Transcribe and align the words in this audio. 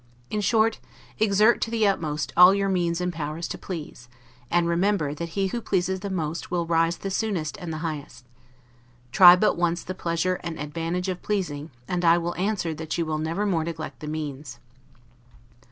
In 0.31 0.41
short, 0.41 0.79
exert 1.19 1.61
to 1.61 1.69
the 1.69 1.87
utmost 1.87 2.33
all 2.35 2.55
your 2.55 2.69
means 2.69 2.99
and 3.01 3.13
powers 3.13 3.47
to 3.49 3.57
please: 3.59 4.09
and 4.49 4.67
remember 4.67 5.13
that 5.13 5.29
he 5.37 5.49
who 5.49 5.61
pleases 5.61 5.99
the 5.99 6.09
most, 6.09 6.49
will 6.49 6.65
rise 6.65 6.97
the 6.97 7.11
soonest 7.11 7.55
and 7.57 7.71
the 7.71 7.77
highest. 7.85 8.25
Try 9.11 9.35
but 9.35 9.57
once 9.57 9.83
the 9.83 9.93
pleasure 9.93 10.39
and 10.43 10.57
advantage 10.59 11.07
of 11.07 11.21
pleasing, 11.21 11.69
and 11.87 12.03
I 12.03 12.17
will 12.17 12.33
answer 12.33 12.73
that 12.73 12.97
you 12.97 13.05
will 13.05 13.19
never 13.19 13.45
more 13.45 13.63
neglect 13.63 13.99
the 13.99 14.07
means. 14.07 14.57